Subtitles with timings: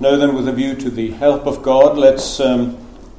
[0.00, 2.76] Now, then, with a view to the help of God, let's um,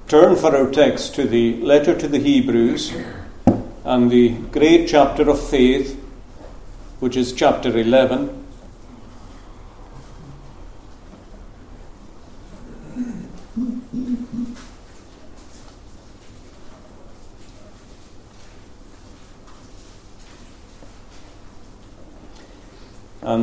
[0.08, 2.93] turn for our text to the letter to the Hebrews
[3.83, 6.00] and the great chapter of faith,
[7.00, 8.45] which is chapter 11.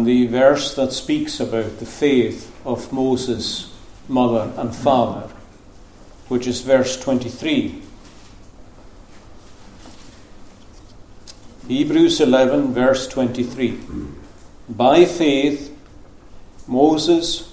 [0.05, 3.73] The verse that speaks about the faith of Moses'
[4.09, 5.29] mother and father,
[6.29, 7.83] which is verse 23.
[11.69, 13.79] Hebrews 11, verse 23.
[14.69, 15.77] By faith,
[16.67, 17.53] Moses,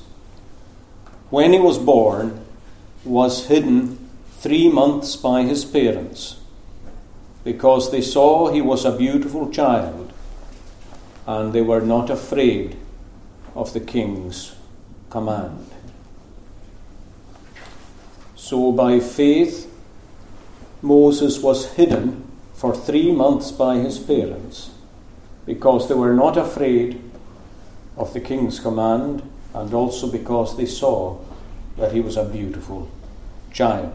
[1.29, 2.45] when he was born,
[3.03, 6.39] was hidden three months by his parents,
[7.43, 9.98] because they saw he was a beautiful child
[11.29, 12.75] and they were not afraid
[13.53, 14.55] of the king's
[15.11, 15.69] command.
[18.35, 19.71] So by faith,
[20.81, 22.23] Moses was hidden
[22.55, 24.71] for three months by his parents
[25.45, 26.99] because they were not afraid
[27.95, 29.21] of the king's command
[29.53, 31.15] and also because they saw
[31.77, 32.89] that he was a beautiful
[33.53, 33.93] child.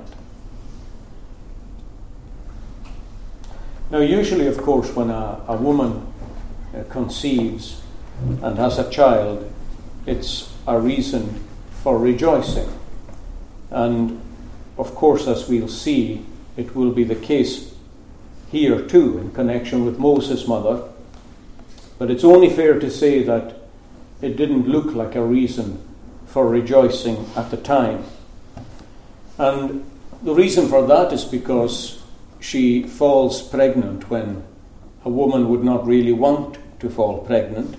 [3.90, 6.13] Now, usually, of course, when a, a woman
[6.74, 7.82] Uh, conceives
[8.42, 9.48] and has a child,
[10.06, 11.44] it's a reason
[11.82, 12.68] for rejoicing.
[13.70, 14.20] And
[14.76, 17.74] of course, as we'll see, it will be the case
[18.50, 20.82] here too in connection with Moses' mother.
[21.96, 23.54] But it's only fair to say that
[24.20, 25.78] it didn't look like a reason
[26.26, 28.02] for rejoicing at the time.
[29.38, 29.88] And
[30.24, 32.02] the reason for that is because
[32.40, 34.42] she falls pregnant when
[35.04, 37.76] a woman would not really want to fall pregnant.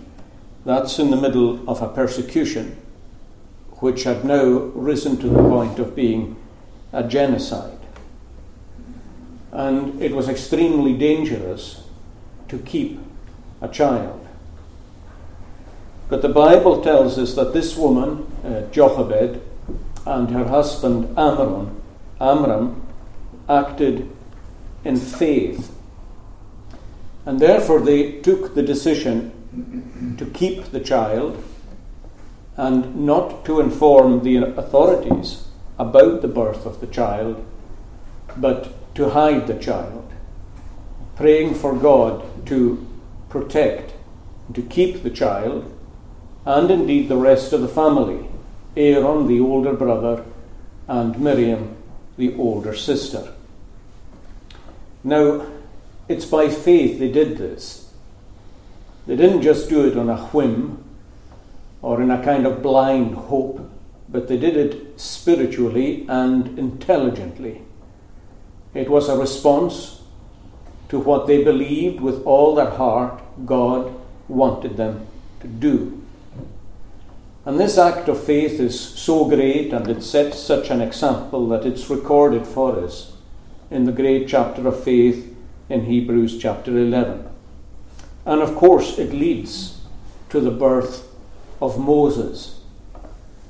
[0.66, 2.78] That's in the middle of a persecution
[3.80, 6.36] which had now risen to the point of being
[6.94, 7.78] a genocide.
[9.52, 11.84] And it was extremely dangerous
[12.48, 13.00] to keep
[13.62, 14.26] a child.
[16.08, 19.42] But the Bible tells us that this woman, uh, Jochebed,
[20.06, 21.82] and her husband Amram,
[22.22, 22.86] Amram,
[23.50, 24.10] acted
[24.84, 25.75] in faith
[27.26, 31.44] and therefore, they took the decision to keep the child
[32.58, 35.48] and not to inform the authorities
[35.78, 37.46] about the birth of the child,
[38.38, 40.14] but to hide the child,
[41.16, 42.86] praying for God to
[43.30, 43.94] protect,
[44.48, 45.72] and to keep the child,
[46.46, 48.30] and indeed the rest of the family
[48.78, 50.24] Aaron, the older brother,
[50.88, 51.78] and Miriam,
[52.18, 53.34] the older sister.
[55.04, 55.46] Now,
[56.08, 57.92] it's by faith they did this.
[59.08, 60.84] They didn't just do it on a whim
[61.82, 63.70] or in a kind of blind hope,
[64.10, 67.62] but they did it spiritually and intelligently.
[68.74, 70.02] It was a response
[70.90, 73.94] to what they believed with all their heart God
[74.28, 75.08] wanted them
[75.42, 76.02] to do.
[77.46, 81.66] And this act of faith is so great and it sets such an example that
[81.66, 83.14] it's recorded for us
[83.70, 85.35] in the great chapter of faith
[85.70, 87.28] in Hebrews chapter 11.
[88.26, 89.82] And of course, it leads
[90.30, 91.08] to the birth
[91.62, 92.60] of Moses,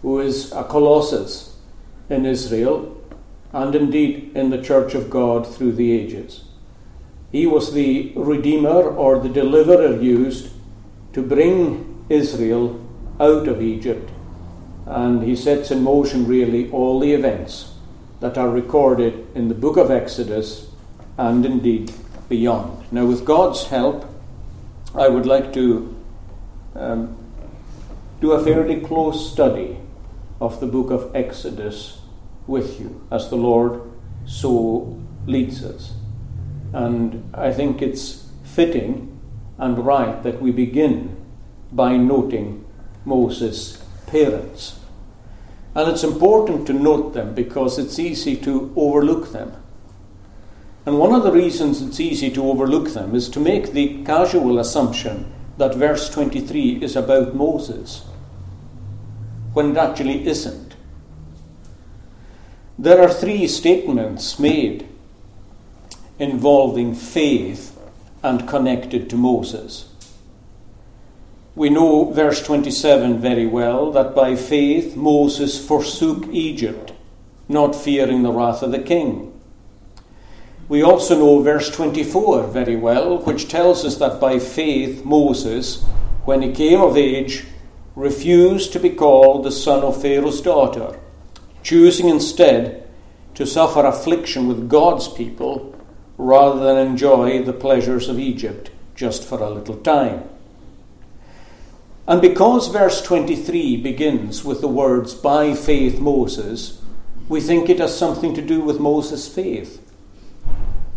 [0.01, 1.57] who is a colossus
[2.09, 2.95] in Israel
[3.51, 6.43] and indeed in the church of God through the ages.
[7.31, 10.51] He was the redeemer or the deliverer used
[11.13, 12.79] to bring Israel
[13.19, 14.09] out of Egypt,
[14.85, 17.73] and he sets in motion really all the events
[18.19, 20.67] that are recorded in the book of Exodus
[21.17, 21.93] and indeed
[22.29, 22.91] beyond.
[22.91, 24.05] Now, with God's help,
[24.93, 25.95] I would like to
[26.75, 27.17] um,
[28.21, 29.77] do a fairly close study
[30.39, 31.99] of the book of Exodus
[32.47, 33.81] with you as the Lord
[34.25, 35.93] so leads us.
[36.73, 39.19] And I think it's fitting
[39.57, 41.15] and right that we begin
[41.71, 42.65] by noting
[43.05, 44.79] Moses' parents.
[45.73, 49.55] And it's important to note them because it's easy to overlook them.
[50.85, 54.59] And one of the reasons it's easy to overlook them is to make the casual
[54.59, 58.03] assumption that verse 23 is about Moses,
[59.53, 60.75] when it actually isn't.
[62.77, 64.87] There are three statements made
[66.19, 67.77] involving faith
[68.21, 69.89] and connected to Moses.
[71.55, 76.91] We know verse 27 very well that by faith Moses forsook Egypt,
[77.47, 79.34] not fearing the wrath of the king.
[80.67, 85.83] We also know verse 24 very well, which tells us that by faith Moses,
[86.25, 87.45] when he came of age,
[87.95, 90.99] refused to be called the son of Pharaoh's daughter,
[91.61, 92.87] choosing instead
[93.35, 95.75] to suffer affliction with God's people
[96.17, 100.23] rather than enjoy the pleasures of Egypt just for a little time.
[102.07, 106.81] And because verse 23 begins with the words, by faith Moses,
[107.27, 109.81] we think it has something to do with Moses' faith.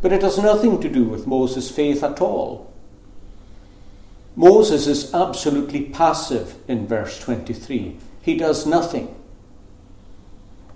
[0.00, 2.72] But it has nothing to do with Moses' faith at all.
[4.36, 7.96] Moses is absolutely passive in verse 23.
[8.22, 9.14] He does nothing.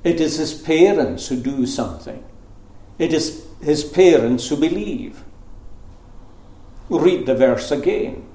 [0.02, 2.24] It is his parents who do something.
[2.98, 5.22] It is his parents who believe.
[6.88, 8.26] Read the verse again.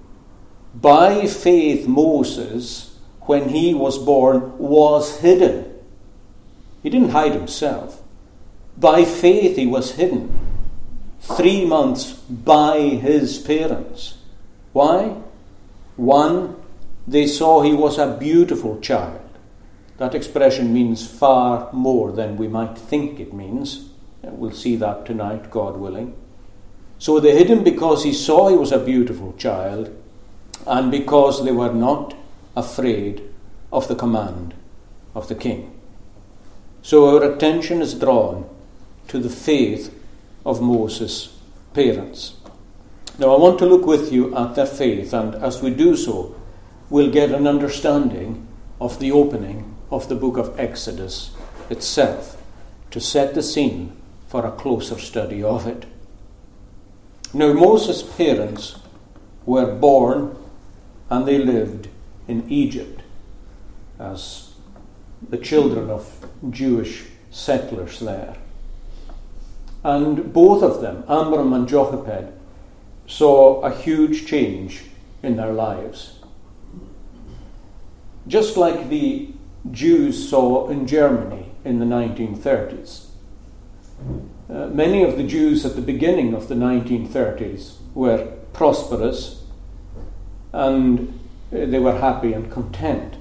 [0.74, 5.76] By faith, Moses, when he was born, was hidden.
[6.82, 8.02] He didn't hide himself.
[8.78, 10.47] By faith, he was hidden.
[11.20, 14.18] Three months by his parents.
[14.74, 15.16] Why?
[15.96, 16.56] One,
[17.08, 19.22] they saw he was a beautiful child.
[19.98, 23.90] That expression means far more than we might think it means.
[24.22, 26.16] We'll see that tonight, God willing.
[27.00, 29.96] So they hid him because he saw he was a beautiful child
[30.66, 32.16] and because they were not
[32.56, 33.24] afraid
[33.72, 34.54] of the command
[35.16, 35.80] of the king.
[36.82, 38.50] So our attention is drawn
[39.10, 39.94] to the faith
[40.48, 41.38] of Moses'
[41.74, 42.36] parents.
[43.20, 46.36] Now, I want to look with you at their faith, and as we do so,
[46.90, 48.48] we'll get an understanding
[48.80, 51.32] of the opening of the book of Exodus
[51.70, 52.42] itself
[52.92, 53.92] to set the scene
[54.28, 55.86] for a closer study of it.
[57.34, 58.80] Now, Moses' parents
[59.46, 60.38] were born
[61.10, 61.90] and they lived
[62.28, 63.02] in Egypt
[64.00, 64.54] as
[65.30, 68.38] the children of Jewish settlers there.
[69.84, 72.34] And both of them, Amram and Jochebed,
[73.06, 74.84] saw a huge change
[75.24, 76.20] in their lives.
[78.28, 79.30] Just like the
[79.72, 83.06] Jews saw in Germany in the 1930s.
[84.50, 89.44] Uh, many of the Jews at the beginning of the 1930s were prosperous
[90.54, 91.20] and
[91.52, 93.16] they were happy and content.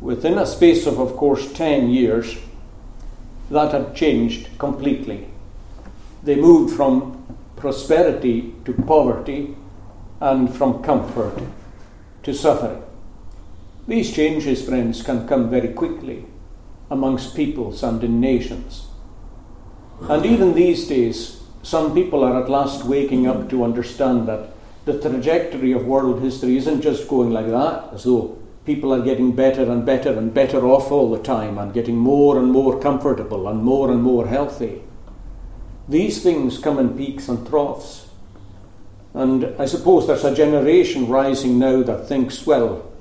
[0.00, 2.36] Within a space of, of course, 10 years,
[3.50, 5.28] that had changed completely.
[6.22, 7.24] They moved from
[7.56, 9.56] prosperity to poverty
[10.20, 11.42] and from comfort
[12.22, 12.82] to suffering.
[13.86, 16.26] These changes, friends, can come very quickly
[16.90, 18.86] amongst peoples and in nations.
[20.02, 24.50] And even these days, some people are at last waking up to understand that
[24.84, 29.32] the trajectory of world history isn't just going like that, as though people are getting
[29.32, 33.48] better and better and better off all the time and getting more and more comfortable
[33.48, 34.82] and more and more healthy.
[35.88, 38.08] These things come in peaks and troughs.
[39.14, 42.92] And I suppose there's a generation rising now that thinks, well,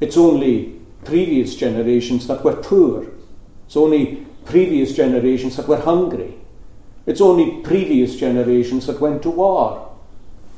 [0.00, 3.06] it's only previous generations that were poor.
[3.66, 6.34] It's only previous generations that were hungry.
[7.06, 9.88] It's only previous generations that went to war.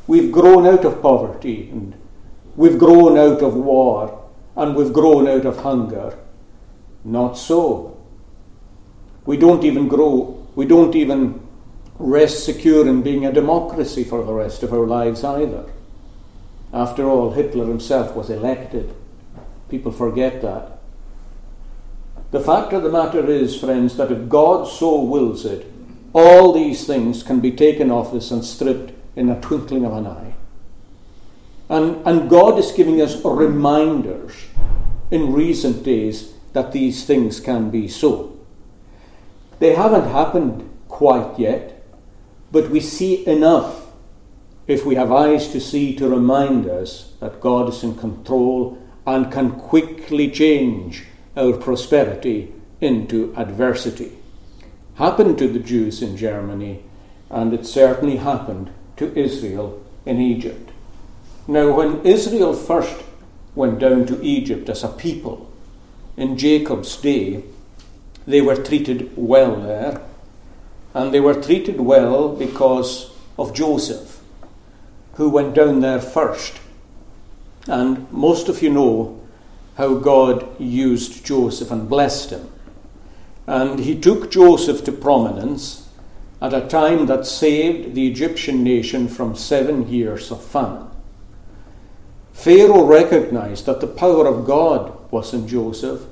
[0.06, 1.92] We've grown out of poverty and
[2.56, 4.23] we've grown out of war
[4.56, 6.18] and we've grown out of hunger.
[7.04, 7.96] Not so.
[9.26, 11.40] We don't even grow, we don't even
[11.98, 15.64] rest secure in being a democracy for the rest of our lives either.
[16.72, 18.94] After all, Hitler himself was elected.
[19.68, 20.78] People forget that.
[22.32, 25.70] The fact of the matter is, friends, that if God so wills it,
[26.12, 30.06] all these things can be taken off us and stripped in a twinkling of an
[30.06, 30.34] eye.
[31.68, 34.32] And, and God is giving us reminders
[35.10, 38.36] in recent days that these things can be so.
[39.58, 41.84] They haven't happened quite yet,
[42.52, 43.86] but we see enough
[44.66, 49.32] if we have eyes to see to remind us that God is in control and
[49.32, 51.04] can quickly change
[51.36, 54.12] our prosperity into adversity.
[54.94, 56.84] Happened to the Jews in Germany,
[57.28, 60.70] and it certainly happened to Israel in Egypt.
[61.46, 63.02] Now, when Israel first
[63.54, 65.52] went down to Egypt as a people
[66.16, 67.44] in Jacob's day,
[68.26, 70.00] they were treated well there,
[70.94, 74.20] and they were treated well because of Joseph,
[75.14, 76.60] who went down there first.
[77.66, 79.20] And most of you know
[79.76, 82.48] how God used Joseph and blessed him.
[83.46, 85.88] And he took Joseph to prominence
[86.40, 90.88] at a time that saved the Egyptian nation from seven years of famine.
[92.34, 96.02] Pharaoh recognized that the power of God was in Joseph,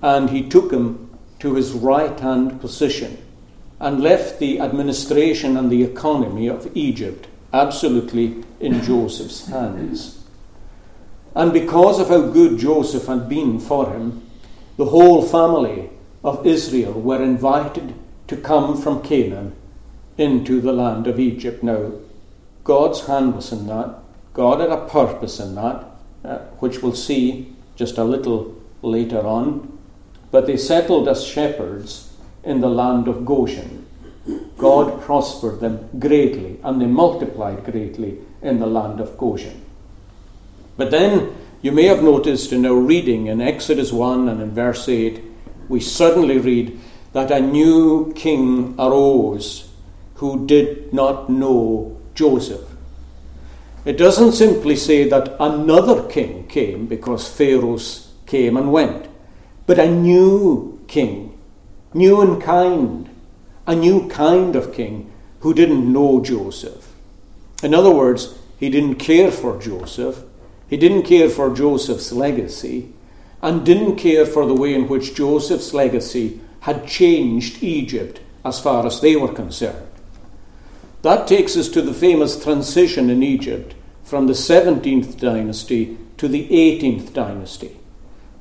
[0.00, 1.10] and he took him
[1.40, 3.18] to his right hand position
[3.80, 10.22] and left the administration and the economy of Egypt absolutely in Joseph's hands.
[11.34, 14.30] And because of how good Joseph had been for him,
[14.76, 15.90] the whole family
[16.22, 17.94] of Israel were invited
[18.28, 19.56] to come from Canaan
[20.18, 21.62] into the land of Egypt.
[21.62, 21.92] Now,
[22.64, 23.96] God's hand was in that.
[24.40, 25.84] God had a purpose in that,
[26.24, 29.78] uh, which we'll see just a little later on.
[30.30, 33.84] But they settled as shepherds in the land of Goshen.
[34.56, 39.60] God prospered them greatly, and they multiplied greatly in the land of Goshen.
[40.78, 44.88] But then you may have noticed in our reading in Exodus 1 and in verse
[44.88, 45.22] 8,
[45.68, 46.80] we suddenly read
[47.12, 49.68] that a new king arose
[50.14, 52.69] who did not know Joseph.
[53.84, 59.08] It doesn't simply say that another king came because Pharaohs came and went,
[59.66, 61.38] but a new king,
[61.94, 63.08] new and kind,
[63.66, 65.10] a new kind of king
[65.40, 66.92] who didn't know Joseph.
[67.62, 70.24] In other words, he didn't care for Joseph,
[70.68, 72.92] he didn't care for Joseph's legacy,
[73.40, 78.86] and didn't care for the way in which Joseph's legacy had changed Egypt as far
[78.86, 79.89] as they were concerned.
[81.02, 86.46] That takes us to the famous transition in Egypt from the 17th dynasty to the
[86.48, 87.78] 18th dynasty,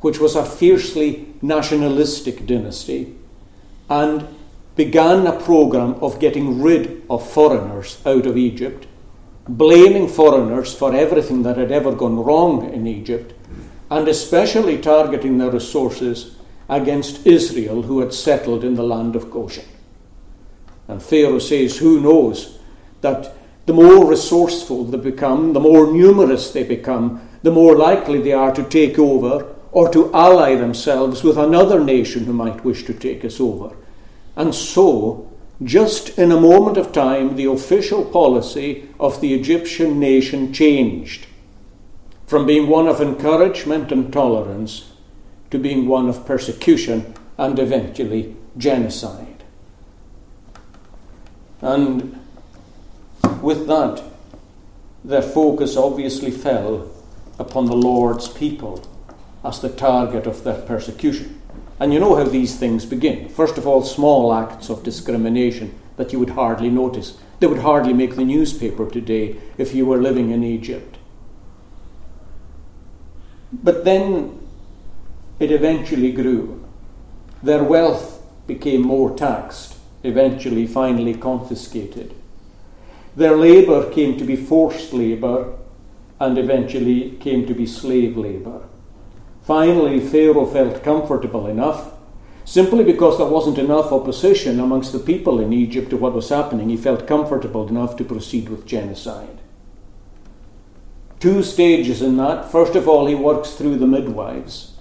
[0.01, 3.15] which was a fiercely nationalistic dynasty
[3.89, 4.27] and
[4.75, 8.87] began a program of getting rid of foreigners out of Egypt,
[9.47, 13.33] blaming foreigners for everything that had ever gone wrong in Egypt,
[13.89, 16.35] and especially targeting their resources
[16.67, 19.65] against Israel, who had settled in the land of Goshen.
[20.89, 22.57] And Pharaoh says, Who knows
[23.01, 23.35] that
[23.67, 28.53] the more resourceful they become, the more numerous they become, the more likely they are
[28.53, 33.23] to take over or to ally themselves with another nation who might wish to take
[33.23, 33.77] us over.
[34.35, 35.31] And so,
[35.63, 41.27] just in a moment of time, the official policy of the Egyptian nation changed
[42.25, 44.93] from being one of encouragement and tolerance
[45.51, 49.28] to being one of persecution and eventually genocide.
[51.61, 52.19] And
[53.41, 54.03] with that,
[55.03, 56.89] their focus obviously fell
[57.37, 58.85] upon the Lord's people
[59.43, 61.41] as the target of their persecution.
[61.79, 63.29] And you know how these things begin.
[63.29, 67.17] First of all, small acts of discrimination that you would hardly notice.
[67.39, 70.97] They would hardly make the newspaper today if you were living in Egypt.
[73.51, 74.39] But then
[75.39, 76.65] it eventually grew.
[77.41, 79.68] Their wealth became more taxed,
[80.03, 82.13] eventually, finally confiscated.
[83.15, 85.57] Their labour came to be forced labour
[86.19, 88.61] and eventually came to be slave labour.
[89.43, 91.93] Finally, Pharaoh felt comfortable enough,
[92.45, 96.69] simply because there wasn't enough opposition amongst the people in Egypt to what was happening,
[96.69, 99.39] he felt comfortable enough to proceed with genocide.
[101.19, 102.49] Two stages in that.
[102.49, 104.73] First of all, he works through the midwives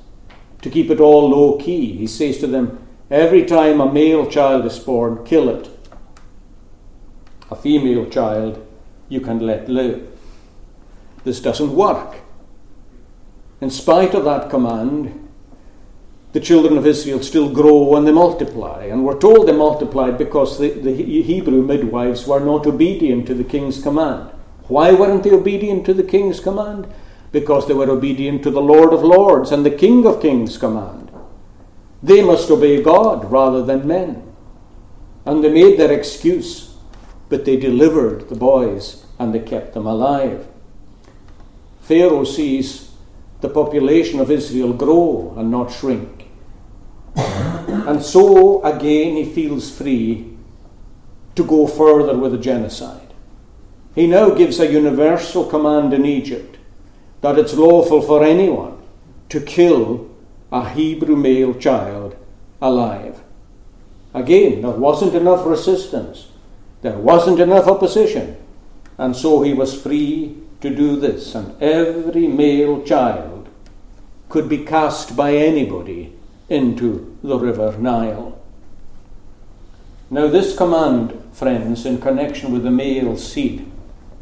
[0.63, 1.97] to keep it all low key.
[1.97, 5.71] He says to them, Every time a male child is born, kill it.
[7.51, 8.67] A female child,
[9.09, 10.07] you can let live.
[11.25, 12.17] This doesn't work.
[13.61, 15.29] In spite of that command,
[16.33, 18.85] the children of Israel still grow and they multiply.
[18.85, 23.45] And we're told they multiplied because the, the Hebrew midwives were not obedient to the
[23.45, 24.31] king's command.
[24.65, 26.87] Why weren't they obedient to the king's command?
[27.33, 31.08] Because they were obedient to the Lord of Lords and the King of Kings' command.
[32.03, 34.33] They must obey God rather than men.
[35.25, 36.75] And they made their excuse,
[37.29, 40.47] but they delivered the boys and they kept them alive.
[41.81, 42.93] Pharaoh sees
[43.41, 46.29] the population of Israel grow and not shrink.
[47.17, 50.37] and so again he feels free
[51.35, 53.13] to go further with the genocide.
[53.95, 56.59] He now gives a universal command in Egypt
[57.21, 58.79] that it's lawful for anyone
[59.29, 60.08] to kill
[60.51, 62.17] a Hebrew male child
[62.61, 63.21] alive.
[64.15, 66.29] Again, there wasn't enough resistance,
[66.83, 68.37] there wasn't enough opposition,
[68.97, 73.49] and so he was free to do this, and every male child
[74.29, 76.13] could be cast by anybody
[76.49, 78.41] into the river Nile.
[80.11, 83.71] Now, this command, friends, in connection with the male seed,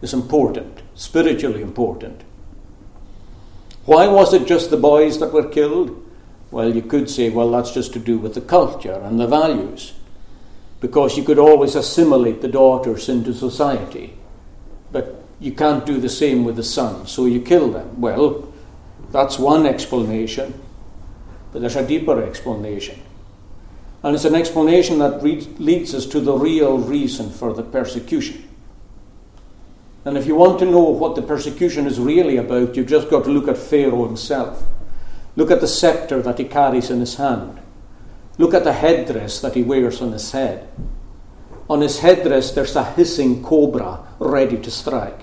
[0.02, 2.22] is important, spiritually important.
[3.84, 6.02] Why was it just the boys that were killed?
[6.50, 9.94] Well, you could say, well, that's just to do with the culture and the values.
[10.80, 14.16] Because you could always assimilate the daughters into society.
[14.92, 18.00] But you can't do the same with the sons, so you kill them.
[18.00, 18.52] Well,
[19.10, 20.60] that's one explanation.
[21.52, 23.02] But there's a deeper explanation.
[24.02, 28.48] And it's an explanation that re- leads us to the real reason for the persecution.
[30.04, 33.24] And if you want to know what the persecution is really about, you've just got
[33.24, 34.62] to look at Pharaoh himself.
[35.36, 37.60] Look at the scepter that he carries in his hand.
[38.38, 40.68] Look at the headdress that he wears on his head.
[41.68, 45.22] On his headdress, there's a hissing cobra ready to strike.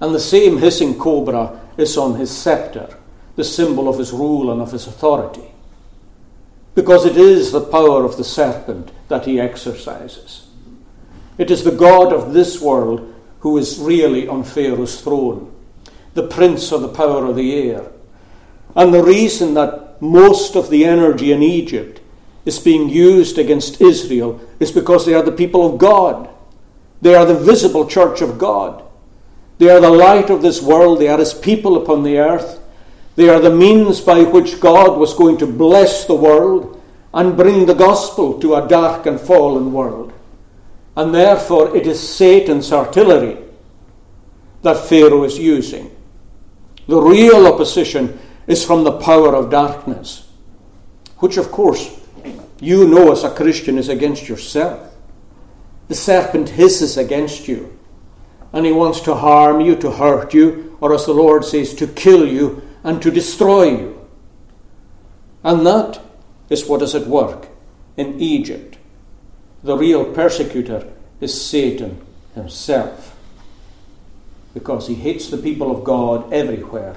[0.00, 2.96] And the same hissing cobra is on his scepter,
[3.34, 5.52] the symbol of his rule and of his authority.
[6.74, 10.46] Because it is the power of the serpent that he exercises.
[11.38, 15.54] It is the God of this world who is really on Pharaoh's throne,
[16.14, 17.90] the prince of the power of the air.
[18.76, 22.00] And the reason that most of the energy in Egypt
[22.44, 26.28] is being used against Israel is because they are the people of God.
[27.00, 28.84] They are the visible church of God.
[29.58, 31.00] They are the light of this world.
[31.00, 32.60] They are his people upon the earth.
[33.16, 36.82] They are the means by which God was going to bless the world
[37.14, 40.12] and bring the gospel to a dark and fallen world.
[40.94, 43.38] And therefore, it is Satan's artillery
[44.62, 45.94] that Pharaoh is using.
[46.88, 50.28] The real opposition is from the power of darkness,
[51.18, 52.00] which, of course,
[52.60, 54.94] you know as a Christian is against yourself.
[55.88, 57.76] The serpent hisses against you
[58.56, 61.86] and he wants to harm you, to hurt you, or as the Lord says, to
[61.86, 64.06] kill you and to destroy you.
[65.44, 66.00] And that
[66.48, 67.48] is what is at work
[67.98, 68.78] in Egypt.
[69.62, 72.00] The real persecutor is Satan
[72.34, 73.14] himself
[74.54, 76.96] because he hates the people of God everywhere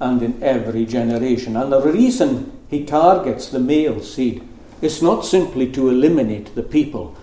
[0.00, 1.56] and in every generation.
[1.56, 4.46] And the reason he targets the male seed
[4.80, 7.16] is not simply to eliminate the people,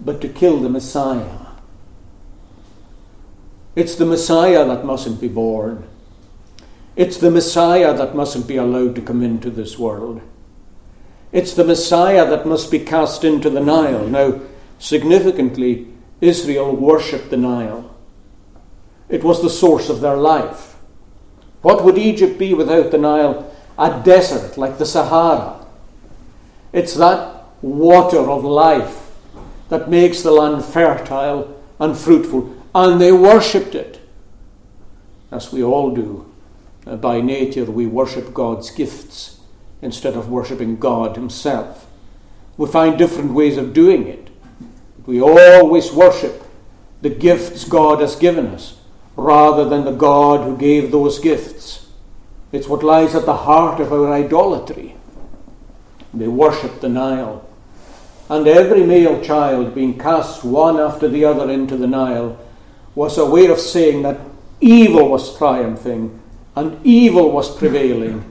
[0.00, 1.38] but to kill the Messiah.
[3.74, 5.84] It's the Messiah that mustn't be born.
[6.96, 10.20] It's the Messiah that mustn't be allowed to come into this world.
[11.32, 14.06] It's the Messiah that must be cast into the Nile.
[14.06, 14.40] Now,
[14.78, 15.86] significantly,
[16.20, 17.94] Israel worshipped the Nile.
[19.08, 20.69] It was the source of their life.
[21.62, 23.54] What would Egypt be without the Nile?
[23.78, 25.64] A desert like the Sahara.
[26.72, 29.10] It's that water of life
[29.68, 34.00] that makes the land fertile and fruitful and they worshipped it,
[35.30, 36.30] as we all do.
[36.86, 39.40] Uh, by nature, we worship God's gifts
[39.82, 41.86] instead of worshipping God Himself.
[42.56, 44.28] We find different ways of doing it.
[45.06, 46.44] We always worship
[47.02, 48.79] the gifts God has given us
[49.16, 51.86] rather than the God who gave those gifts.
[52.52, 54.96] It's what lies at the heart of our idolatry.
[56.12, 57.46] They worship the Nile.
[58.28, 62.38] And every male child being cast one after the other into the Nile
[62.94, 64.20] was a way of saying that
[64.60, 66.20] evil was triumphing
[66.56, 68.30] and evil was prevailing,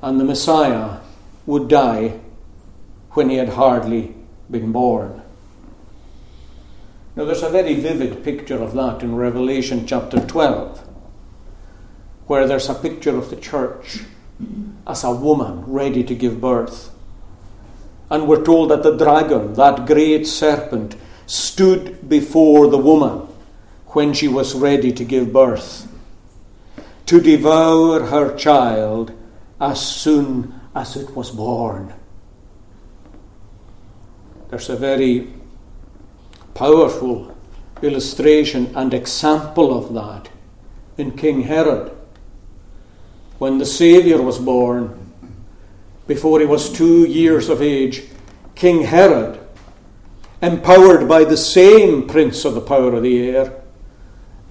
[0.00, 0.98] and the Messiah
[1.46, 2.20] would die
[3.10, 4.14] when he had hardly
[4.50, 5.22] been born.
[7.16, 10.86] Now, there's a very vivid picture of that in Revelation chapter 12,
[12.26, 14.00] where there's a picture of the church
[14.86, 16.90] as a woman ready to give birth.
[18.10, 23.26] And we're told that the dragon, that great serpent, stood before the woman
[23.86, 25.90] when she was ready to give birth,
[27.06, 29.12] to devour her child
[29.58, 31.94] as soon as it was born.
[34.50, 35.32] There's a very
[36.56, 37.36] powerful
[37.82, 40.30] illustration and example of that
[40.96, 41.94] in King Herod.
[43.38, 45.12] When the Saviour was born,
[46.06, 48.04] before he was two years of age,
[48.54, 49.38] King Herod,
[50.40, 53.62] empowered by the same prince of the power of the air,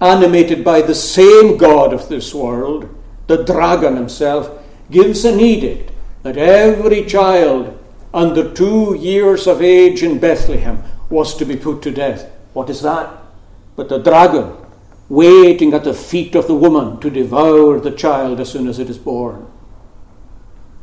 [0.00, 2.88] animated by the same God of this world,
[3.26, 4.48] the dragon himself,
[4.92, 5.90] gives an edict
[6.22, 7.76] that every child
[8.14, 12.30] under two years of age in Bethlehem was to be put to death.
[12.52, 13.10] What is that?
[13.76, 14.56] But the dragon
[15.08, 18.90] waiting at the feet of the woman to devour the child as soon as it
[18.90, 19.46] is born.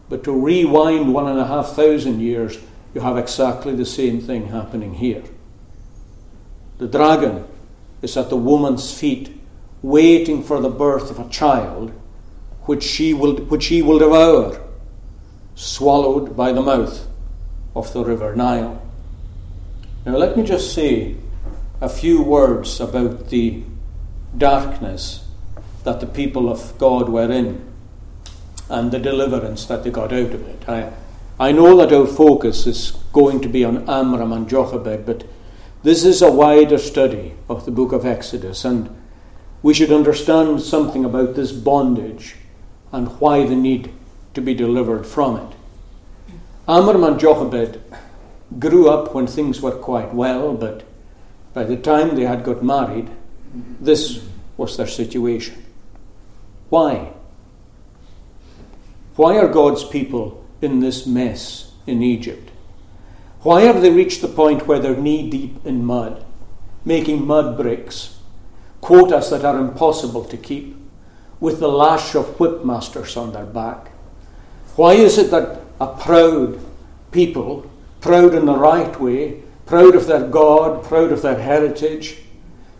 [0.09, 2.59] But to rewind one and a half thousand years,
[2.93, 5.23] you have exactly the same thing happening here.
[6.77, 7.45] The dragon
[8.01, 9.41] is at the woman's feet,
[9.81, 11.91] waiting for the birth of a child,
[12.63, 14.61] which she will, which she will devour,
[15.55, 17.07] swallowed by the mouth
[17.75, 18.82] of the river Nile.
[20.05, 21.15] Now, let me just say
[21.79, 23.63] a few words about the
[24.37, 25.25] darkness
[25.85, 27.63] that the people of God were in
[28.69, 30.67] and the deliverance that they got out of it.
[30.67, 30.91] I,
[31.39, 35.25] I know that our focus is going to be on Amram and Jochebed, but
[35.83, 38.89] this is a wider study of the book of Exodus, and
[39.61, 42.35] we should understand something about this bondage
[42.91, 43.91] and why the need
[44.33, 45.57] to be delivered from it.
[46.67, 47.81] Amram and Jochebed
[48.59, 50.83] grew up when things were quite well, but
[51.53, 53.09] by the time they had got married,
[53.79, 54.25] This
[54.57, 55.63] was their situation.
[56.69, 57.13] Why?
[59.15, 62.49] Why are God's people in this mess in Egypt?
[63.41, 66.25] Why have they reached the point where they're knee deep in mud,
[66.85, 68.17] making mud bricks,
[68.81, 70.75] quotas that are impossible to keep,
[71.39, 73.91] with the lash of whipmasters on their back?
[74.75, 76.59] Why is it that a proud
[77.11, 77.69] people,
[78.03, 82.17] proud in the right way, proud of their God, proud of their heritage,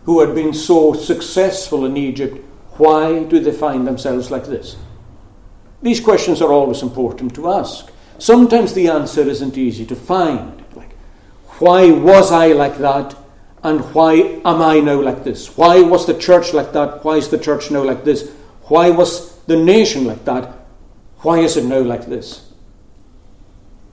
[0.04, 2.36] who had been so successful in Egypt,
[2.76, 4.76] why do they find themselves like this?
[5.80, 7.90] These questions are always important to ask.
[8.18, 10.62] Sometimes the answer isn't easy to find.
[10.74, 10.92] Like,
[11.58, 13.16] why was I like that?
[13.62, 15.56] And why am I now like this?
[15.56, 17.02] Why was the church like that?
[17.02, 18.30] Why is the church now like this?
[18.64, 20.52] Why was the nation like that?
[21.20, 22.52] Why is it now like this?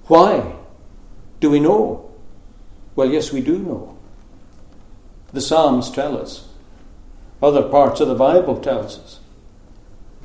[0.07, 0.57] Why?
[1.41, 2.09] Do we know?
[2.95, 3.97] Well, yes, we do know.
[5.33, 6.47] The Psalms tell us.
[7.41, 9.19] Other parts of the Bible tells us.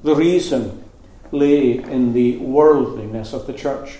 [0.05, 0.85] The reason
[1.33, 3.99] lay in the worldliness of the church.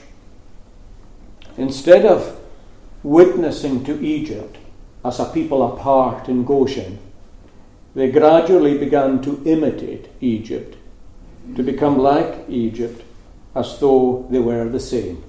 [1.57, 2.39] Instead of
[3.03, 4.59] witnessing to Egypt
[5.03, 6.99] as a people apart in Goshen,
[7.95, 10.77] they gradually began to imitate Egypt,
[11.55, 13.03] to become like Egypt,
[13.55, 15.25] as though they were the same.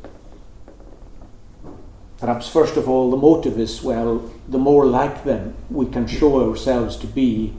[2.20, 6.50] Perhaps, first of all, the motive is well, the more like them we can show
[6.50, 7.54] ourselves to be,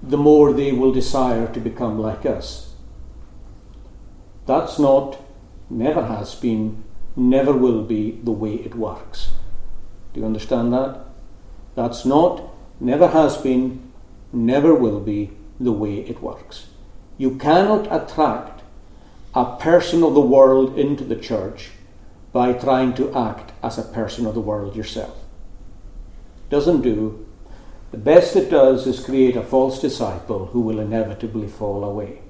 [0.00, 2.74] the more they will desire to become like us.
[4.46, 5.18] That's not,
[5.68, 6.84] never has been,
[7.16, 9.30] never will be the way it works.
[10.12, 11.00] Do you understand that?
[11.74, 12.42] That's not,
[12.78, 13.90] never has been,
[14.32, 16.66] never will be the way it works.
[17.18, 18.62] You cannot attract
[19.34, 21.70] a person of the world into the church
[22.34, 25.16] by trying to act as a person of the world yourself.
[26.50, 27.24] Doesn't do.
[27.92, 32.22] The best it does is create a false disciple who will inevitably fall away.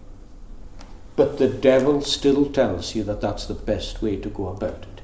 [1.17, 5.01] But the devil still tells you that that's the best way to go about it.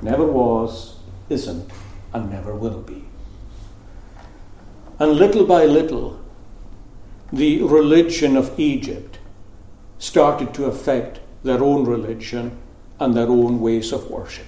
[0.00, 0.96] Never was,
[1.28, 1.70] isn't,
[2.14, 3.04] and never will be.
[4.98, 6.18] And little by little,
[7.30, 9.18] the religion of Egypt
[9.98, 12.62] started to affect their own religion
[13.00, 14.46] and their own ways of worship.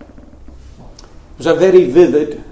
[0.00, 2.42] It was a very vivid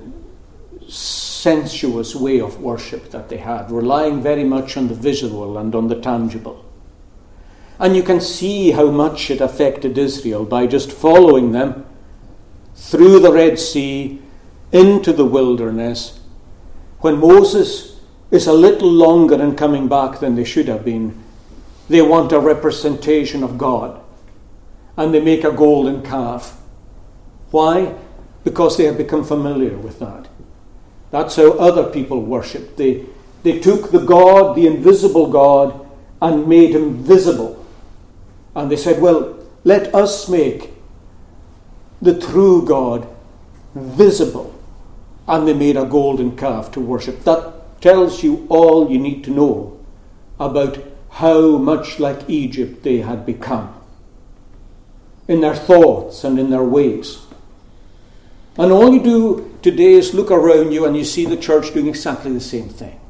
[0.89, 5.89] sensuous way of worship that they had, relying very much on the visual and on
[5.89, 6.65] the tangible.
[7.79, 11.87] And you can see how much it affected Israel by just following them
[12.77, 14.21] through the Red Sea
[14.71, 16.21] into the wilderness.
[17.01, 21.23] When Moses is a little longer in coming back than they should have been,
[21.89, 24.02] they want a representation of God.
[24.97, 26.61] And they make a golden calf.
[27.51, 27.95] Why?
[28.45, 30.29] Because they have become familiar with that.
[31.11, 32.77] That's how other people worshipped.
[32.77, 33.05] They,
[33.43, 35.87] they took the God, the invisible God,
[36.21, 37.65] and made him visible.
[38.55, 40.71] And they said, Well, let us make
[42.01, 43.07] the true God
[43.75, 44.55] visible.
[45.29, 47.25] And they made a golden calf to worship.
[47.25, 49.79] That tells you all you need to know
[50.39, 50.79] about
[51.11, 53.82] how much like Egypt they had become
[55.29, 57.19] in their thoughts and in their ways.
[58.59, 61.89] And all you do today is look around you and you see the church doing
[61.89, 63.01] exactly the same thing.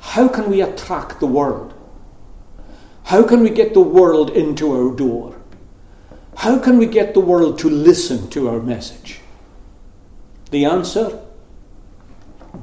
[0.00, 1.74] How can we attract the world?
[3.04, 5.40] How can we get the world into our door?
[6.36, 9.20] How can we get the world to listen to our message?
[10.50, 11.20] The answer?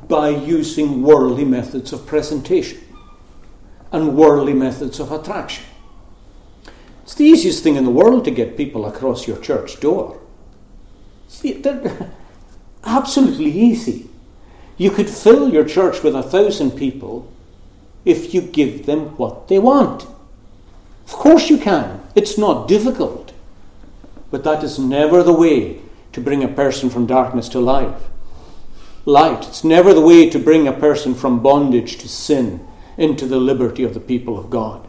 [0.07, 2.79] By using worldly methods of presentation
[3.91, 5.65] and worldly methods of attraction.
[7.05, 10.19] It's the easiest thing in the world to get people across your church door.
[12.83, 14.09] Absolutely easy.
[14.77, 17.31] You could fill your church with a thousand people
[18.05, 20.07] if you give them what they want.
[21.05, 22.01] Of course you can.
[22.15, 23.33] It's not difficult.
[24.31, 27.95] But that is never the way to bring a person from darkness to light.
[29.05, 29.47] Light.
[29.47, 32.65] It's never the way to bring a person from bondage to sin
[32.97, 34.87] into the liberty of the people of God.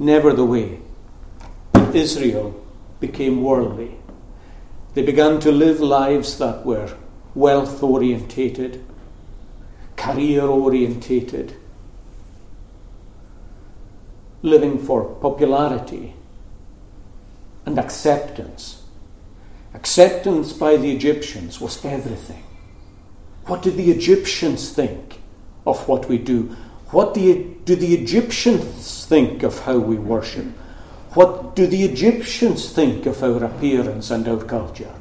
[0.00, 0.80] Never the way.
[1.94, 2.60] Israel
[2.98, 4.00] became worldly
[4.94, 6.96] they began to live lives that were
[7.34, 8.84] wealth orientated,
[9.96, 11.54] career orientated,
[14.42, 16.14] living for popularity
[17.64, 18.82] and acceptance.
[19.72, 22.42] Acceptance by the Egyptians was everything.
[23.46, 25.20] What did the Egyptians think
[25.64, 26.56] of what we do?
[26.90, 30.46] What do, you, do the Egyptians think of how we worship?
[31.14, 34.94] What do the Egyptians think of our appearance and our culture?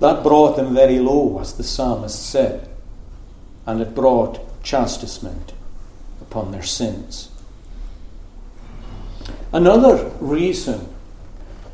[0.00, 2.68] That brought them very low, as the psalmist said,
[3.66, 5.52] and it brought chastisement
[6.20, 7.30] upon their sins.
[9.52, 10.94] Another reason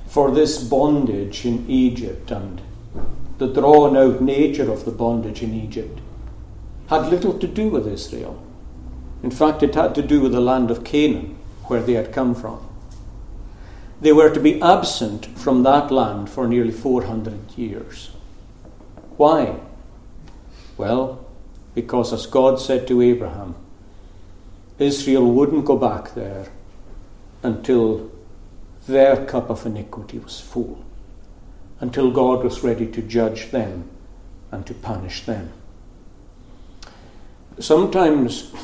[0.06, 2.60] for this bondage in Egypt and
[3.38, 6.00] the drawn out nature of the bondage in Egypt
[6.88, 8.42] had little to do with Israel.
[9.22, 12.34] In fact, it had to do with the land of Canaan, where they had come
[12.34, 12.68] from.
[14.00, 18.10] They were to be absent from that land for nearly 400 years.
[19.16, 19.60] Why?
[20.76, 21.24] Well,
[21.74, 23.54] because as God said to Abraham,
[24.78, 26.48] Israel wouldn't go back there
[27.42, 28.10] until
[28.86, 30.84] their cup of iniquity was full,
[31.84, 33.90] until God was ready to judge them
[34.50, 35.52] and to punish them.
[37.58, 38.54] Sometimes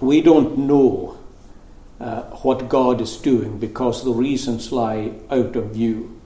[0.00, 1.18] we don't know
[2.00, 6.18] uh, what God is doing because the reasons lie out of view.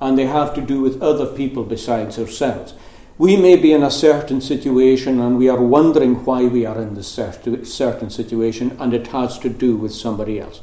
[0.00, 2.74] And they have to do with other people besides ourselves.
[3.18, 6.94] We may be in a certain situation and we are wondering why we are in
[6.94, 10.60] this certain situation, and it has to do with somebody else.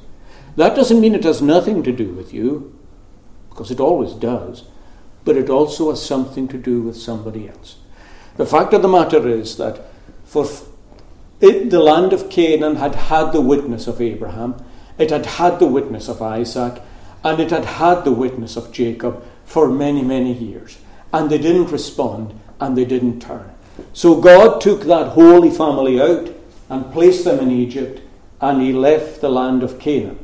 [0.55, 2.79] That doesn't mean it has nothing to do with you,
[3.53, 4.63] because it always does,
[5.23, 7.77] but it also has something to do with somebody else.
[8.35, 9.85] The fact of the matter is that
[10.25, 10.47] for
[11.39, 14.55] it, the land of Canaan had had the witness of Abraham,
[14.97, 16.81] it had had the witness of Isaac,
[17.23, 20.77] and it had had the witness of Jacob for many, many years.
[21.11, 23.51] And they didn't respond and they didn't turn.
[23.93, 26.33] So God took that holy family out
[26.69, 28.01] and placed them in Egypt,
[28.41, 30.22] and He left the land of Canaan.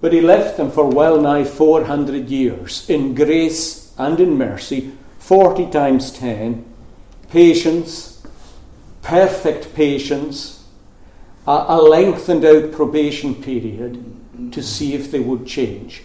[0.00, 5.70] But He left them for well nigh 400 years in grace and in mercy, 40
[5.70, 6.64] times 10,
[7.30, 8.22] patience,
[9.02, 10.64] perfect patience,
[11.46, 16.02] a, a lengthened out probation period to see if they would change.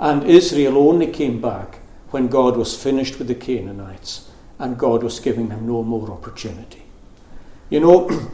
[0.00, 1.78] And Israel only came back
[2.10, 6.82] when God was finished with the Canaanites and God was giving them no more opportunity.
[7.70, 8.30] You know,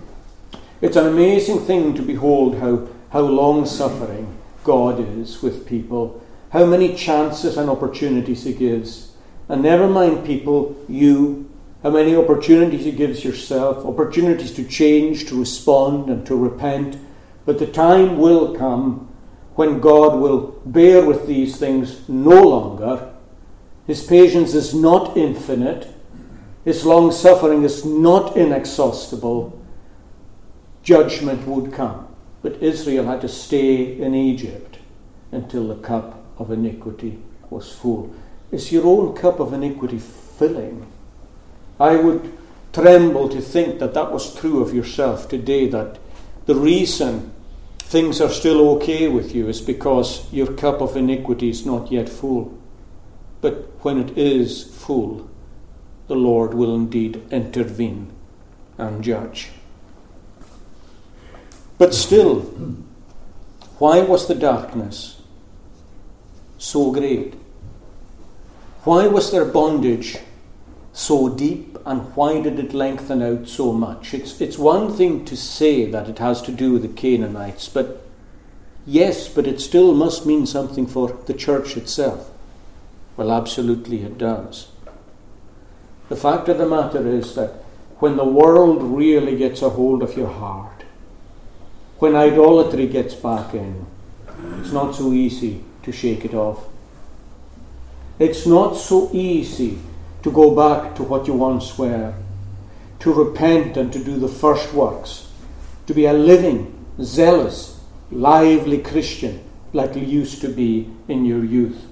[0.81, 6.67] it's an amazing thing to behold how, how long suffering God is with people, how
[6.67, 9.13] many chances and opportunities He gives.
[9.49, 11.51] And never mind people, you,
[11.83, 16.99] how many opportunities He gives yourself, opportunities to change, to respond, and to repent.
[17.47, 19.09] But the time will come
[19.55, 23.13] when God will bear with these things no longer.
[23.87, 25.89] His patience is not infinite,
[26.65, 29.59] His long suffering is not inexhaustible.
[30.83, 32.10] Judgment would come.
[32.43, 34.79] But Israel had to stay in Egypt
[35.33, 37.19] until the cup of iniquity
[37.51, 38.15] was full.
[38.51, 40.91] Is your own cup of iniquity filling?
[41.79, 42.33] I would
[42.73, 45.99] tremble to think that that was true of yourself today, that
[46.47, 47.33] the reason
[47.79, 52.09] things are still okay with you is because your cup of iniquity is not yet
[52.09, 52.57] full.
[53.41, 55.29] But when it is full,
[56.07, 58.13] the Lord will indeed intervene
[58.79, 59.51] and judge.
[61.81, 62.41] But still,
[63.79, 65.23] why was the darkness
[66.59, 67.33] so great?
[68.85, 70.19] Why was there bondage
[70.93, 74.13] so deep and why did it lengthen out so much?
[74.13, 78.07] It's, it's one thing to say that it has to do with the Canaanites, but
[78.85, 82.31] yes, but it still must mean something for the church itself.
[83.17, 84.69] Well, absolutely it does.
[86.11, 87.53] The fact of the matter is that
[88.01, 90.81] when the world really gets a hold of your heart,
[92.01, 93.87] when idolatry gets back in,
[94.59, 96.65] it's not so easy to shake it off.
[98.19, 99.79] It's not so easy
[100.23, 102.15] to go back to what you once were,
[103.01, 105.31] to repent and to do the first works,
[105.87, 111.87] to be a living, zealous, lively Christian like you used to be in your youth.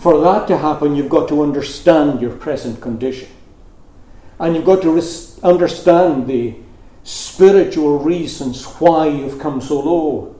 [0.00, 3.28] For that to happen, you've got to understand your present condition.
[4.38, 6.56] And you've got to res- understand the
[7.04, 10.36] spiritual reasons why you've come so low.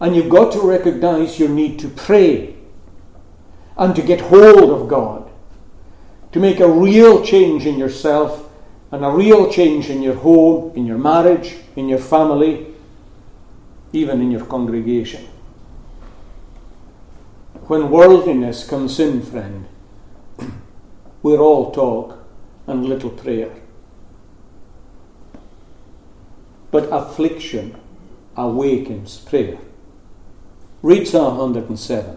[0.00, 2.56] And you've got to recognize your need to pray
[3.76, 5.30] and to get hold of God,
[6.32, 8.48] to make a real change in yourself
[8.90, 12.66] and a real change in your home, in your marriage, in your family,
[13.92, 15.28] even in your congregation.
[17.66, 19.66] When worldliness comes in, friend,
[21.22, 22.18] we're all talk
[22.66, 23.61] and little prayer.
[26.72, 27.76] But affliction
[28.36, 29.58] awakens prayer.
[30.82, 32.16] Read Psalm 107.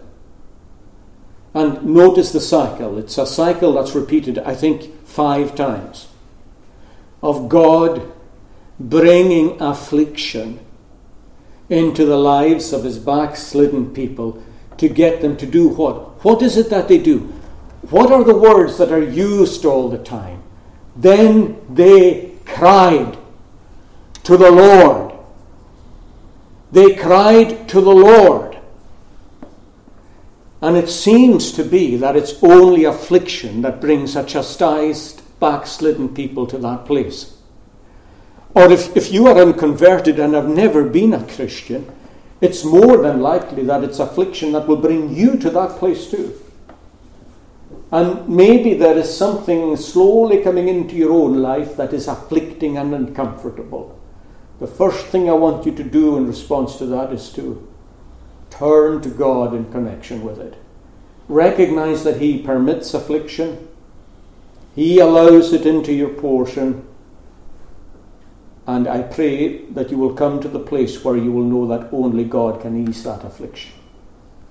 [1.54, 2.98] And notice the cycle.
[2.98, 6.08] It's a cycle that's repeated, I think, five times.
[7.22, 8.12] Of God
[8.80, 10.58] bringing affliction
[11.68, 14.42] into the lives of his backslidden people
[14.78, 16.24] to get them to do what?
[16.24, 17.20] what is it that they do?
[17.90, 20.42] What are the words that are used all the time?
[20.96, 23.16] Then they cried
[24.26, 25.12] to the Lord.
[26.72, 28.58] They cried to the Lord.
[30.60, 36.44] And it seems to be that it's only affliction that brings a chastised, backslidden people
[36.48, 37.36] to that place.
[38.52, 41.88] Or if, if you are unconverted and have never been a Christian,
[42.40, 46.36] it's more than likely that it's affliction that will bring you to that place too.
[47.92, 52.92] And maybe there is something slowly coming into your own life that is afflicting and
[52.92, 53.95] uncomfortable.
[54.58, 57.66] The first thing I want you to do in response to that is to
[58.50, 60.54] turn to God in connection with it.
[61.28, 63.68] Recognize that He permits affliction,
[64.74, 66.86] He allows it into your portion.
[68.68, 71.92] And I pray that you will come to the place where you will know that
[71.92, 73.72] only God can ease that affliction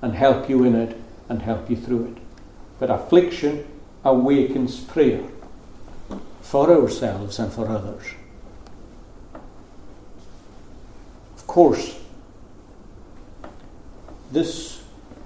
[0.01, 2.17] and help you in it and help you through it.
[2.79, 3.67] But affliction
[4.05, 5.23] awakens prayer
[6.41, 8.03] for ourselves and for others.
[11.35, 11.97] Of course,
[14.29, 14.83] this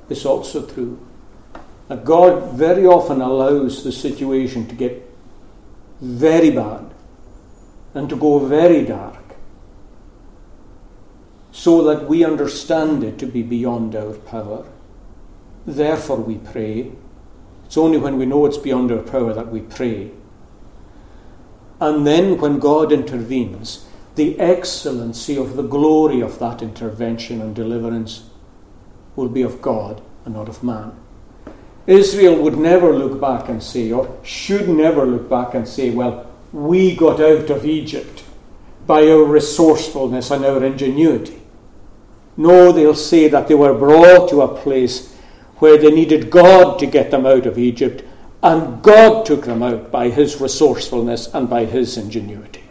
[0.10, 1.04] is also true.
[1.88, 5.10] That God very often allows the situation to get
[6.00, 6.86] very bad
[7.96, 9.34] and to go very dark
[11.52, 14.68] so that we understand it to be beyond our power.
[15.65, 16.92] Therefore, we pray
[17.65, 20.12] it's only when we know it's beyond our power that we pray.
[21.80, 28.30] And then when God intervenes, the excellency of the glory of that intervention and deliverance
[29.15, 30.93] will be of God and not of man.
[31.88, 36.30] Israel would never look back and say, or should never look back and say, well,
[36.52, 38.24] we got out of Egypt
[38.86, 41.41] by our resourcefulness and our ingenuity.
[42.38, 45.15] No, they'll say that they were brought to a place
[45.58, 48.04] where they needed God to get them out of Egypt,
[48.41, 52.63] and God took them out by his resourcefulness and by his ingenuity.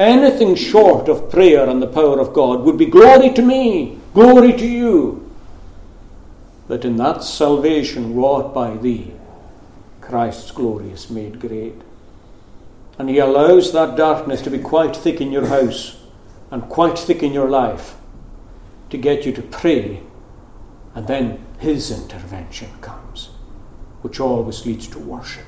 [0.00, 4.54] Anything short of prayer and the power of God would be glory to me, glory
[4.54, 5.30] to you.
[6.68, 9.12] That in that salvation wrought by thee,
[10.00, 11.74] Christ's glory is made great.
[12.98, 15.98] And he allows that darkness to be quite thick in your house
[16.50, 17.96] and quite thick in your life
[18.88, 20.00] to get you to pray
[20.94, 23.26] and then his intervention comes,
[24.00, 25.44] which always leads to worship.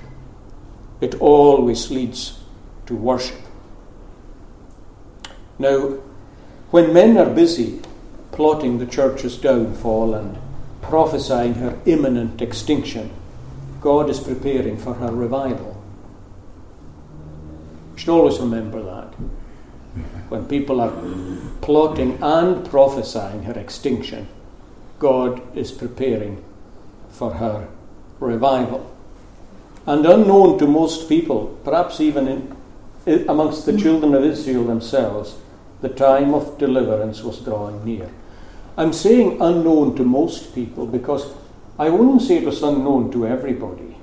[1.01, 2.41] It always leads
[2.85, 3.39] to worship.
[5.59, 5.99] Now,
[6.71, 7.81] when men are busy
[8.33, 10.39] plotting the church's downfall and
[10.81, 13.11] prophesying her imminent extinction,
[13.81, 15.83] God is preparing for her revival.
[17.93, 19.15] You should always remember that.
[20.31, 20.93] When people are
[21.61, 24.29] plotting and prophesying her extinction,
[24.99, 26.43] God is preparing
[27.11, 27.69] for her
[28.19, 28.91] revival.
[29.85, 32.57] And unknown to most people, perhaps even in,
[33.07, 35.37] amongst the children of Israel themselves,
[35.81, 38.11] the time of deliverance was drawing near.
[38.77, 41.33] I'm saying unknown to most people because
[41.79, 43.97] I wouldn't say it was unknown to everybody.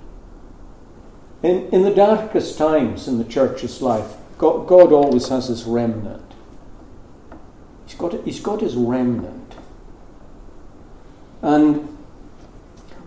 [1.41, 6.33] In, in the darkest times in the church's life, God, God always has his remnant.
[7.85, 9.55] He's got, he's got his remnant.
[11.41, 11.97] And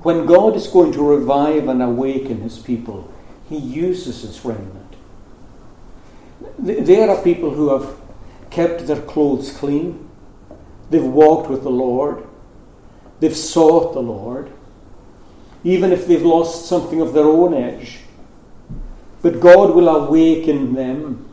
[0.02, 3.12] when God is going to revive and awaken his people,
[3.48, 4.91] he uses his remnant.
[6.62, 7.96] There are people who have
[8.51, 10.09] kept their clothes clean,
[10.90, 12.25] they've walked with the Lord,
[13.18, 14.53] they've sought the Lord,
[15.64, 17.98] even if they've lost something of their own edge.
[19.22, 21.29] But God will awaken them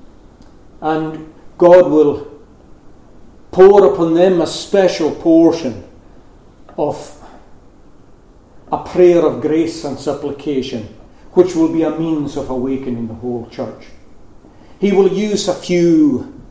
[0.82, 2.28] and God will
[3.52, 5.84] pour upon them a special portion
[6.76, 7.24] of
[8.72, 10.88] a prayer of grace and supplication,
[11.34, 13.86] which will be a means of awakening the whole church.
[14.80, 16.42] He will use a few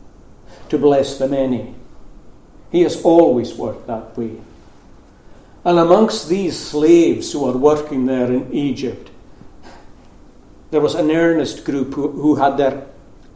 [0.69, 1.75] to bless the many.
[2.71, 4.37] He has always worked that way.
[5.65, 9.11] And amongst these slaves who are working there in Egypt,
[10.71, 12.87] there was an earnest group who, who had their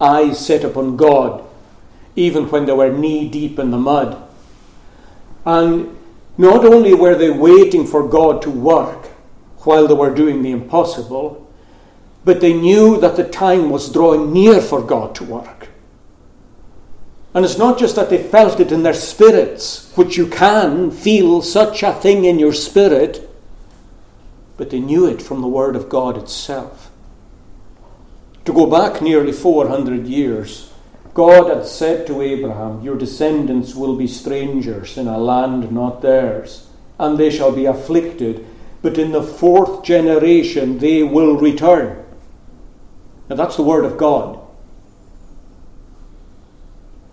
[0.01, 1.45] eyes set upon God,
[2.15, 4.23] even when they were knee deep in the mud.
[5.47, 5.97] And
[6.37, 9.07] not only were they waiting for God to work
[9.65, 11.42] while they were doing the impossible,
[12.25, 15.69] but they knew that the time was drawing near for God to work.
[17.35, 21.41] And it's not just that they felt it in their spirits, which you can feel
[21.41, 23.29] such a thing in your spirit,
[24.57, 26.91] but they knew it from the Word of God itself.
[28.45, 30.73] To go back nearly 400 years,
[31.15, 36.69] God had said to Abraham, Your descendants will be strangers in a land not theirs,
[36.99, 38.47] and they shall be afflicted,
[38.83, 42.02] but in the fourth generation they will return.
[43.37, 44.39] That's the word of God.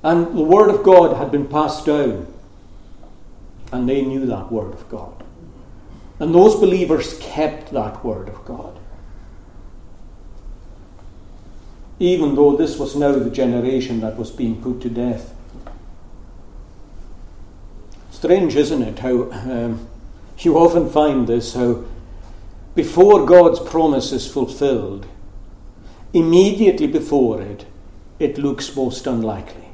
[0.03, 2.34] And the word of God had been passed down,
[3.72, 5.24] and they knew that word of God.
[6.20, 8.78] And those believers kept that word of God.
[11.99, 15.34] Even though this was now the generation that was being put to death.
[18.11, 19.88] Strange, isn't it, how um,
[20.39, 21.84] you often find this, how
[22.76, 25.05] before God's promise is fulfilled,
[26.14, 27.66] immediately before it,
[28.20, 29.70] it looks most unlikely.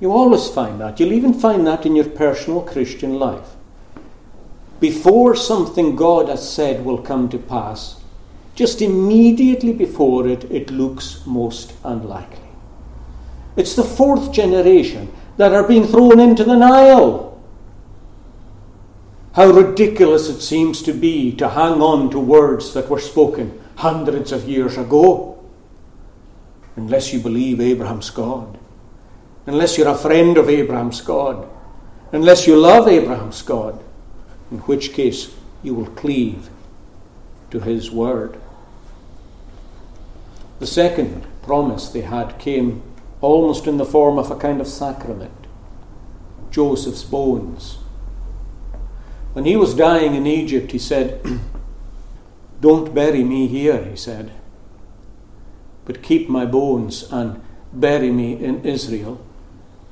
[0.00, 0.98] You always find that.
[0.98, 3.56] You'll even find that in your personal Christian life.
[4.78, 8.00] Before something God has said will come to pass,
[8.54, 12.48] just immediately before it, it looks most unlikely.
[13.56, 17.38] It's the fourth generation that are being thrown into the Nile.
[19.34, 24.30] How ridiculous it seems to be to hang on to words that were spoken hundreds
[24.30, 25.42] of years ago,
[26.76, 28.58] unless you believe Abraham's God,
[29.46, 31.48] unless you're a friend of Abraham's God,
[32.12, 33.82] unless you love Abraham's God,
[34.50, 36.50] in which case you will cleave
[37.50, 38.38] to his word.
[40.58, 42.82] The second promise they had came
[43.22, 45.46] almost in the form of a kind of sacrament.
[46.50, 47.78] Joseph's bones.
[49.32, 51.24] When he was dying in Egypt, he said,
[52.60, 54.32] Don't bury me here, he said,
[55.86, 57.42] but keep my bones and
[57.72, 59.24] bury me in Israel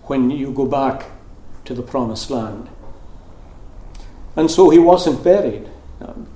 [0.05, 1.11] when you go back
[1.65, 2.69] to the promised land.
[4.37, 5.69] And so he wasn't buried.
[6.01, 6.29] Um,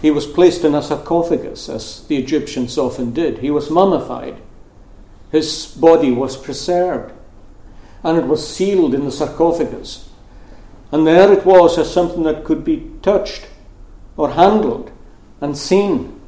[0.00, 3.38] he was placed in a sarcophagus, as the Egyptians often did.
[3.38, 4.40] He was mummified.
[5.30, 7.12] His body was preserved.
[8.02, 10.08] And it was sealed in the sarcophagus.
[10.90, 13.48] And there it was as something that could be touched
[14.16, 14.90] or handled
[15.40, 16.20] and seen.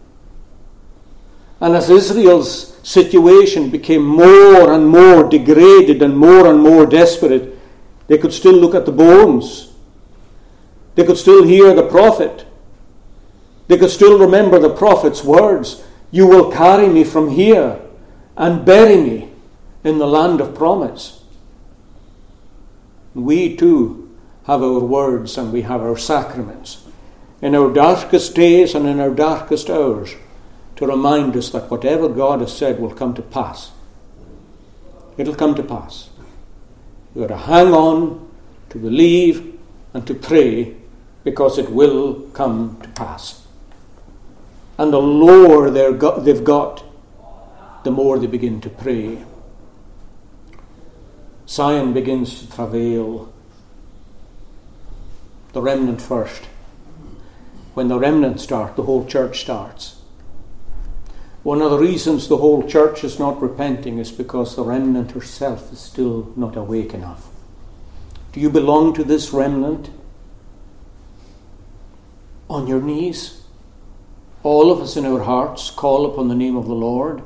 [1.61, 7.57] And as Israel's situation became more and more degraded and more and more desperate,
[8.09, 9.73] they could still look at the bones.
[10.95, 12.47] They could still hear the prophet.
[13.69, 17.81] They could still remember the prophet's words You will carry me from here
[18.37, 19.31] and bury me
[19.85, 21.23] in the land of promise.
[23.15, 24.11] We too
[24.47, 26.82] have our words and we have our sacraments
[27.43, 30.15] in our darkest days and in our darkest hours
[30.77, 33.73] to remind us that whatever God has said will come to pass.
[35.19, 36.09] It'll come to pass.
[37.15, 38.31] You've got to hang on,
[38.71, 39.59] to believe,
[39.93, 40.77] and to pray
[41.25, 43.47] because it will come to pass.
[44.79, 46.85] And the lower they've got,
[47.85, 49.25] the more they begin to pray.
[51.47, 53.33] Zion begins to travail.
[55.53, 56.49] The remnant first.
[57.75, 60.03] When the remnant start, the whole church starts.
[61.43, 65.73] One of the reasons the whole church is not repenting is because the remnant herself
[65.73, 67.29] is still not awake enough.
[68.33, 69.91] Do you belong to this remnant?
[72.49, 73.43] On your knees?
[74.43, 77.23] All of us in our hearts call upon the name of the Lord.